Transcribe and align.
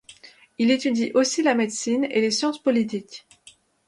Il 0.57 0.71
étudie 0.71 1.11
aussi 1.13 1.43
la 1.43 1.53
médecine 1.53 2.05
et 2.05 2.21
les 2.21 2.31
sciences 2.31 2.57
politiques. 2.59 3.27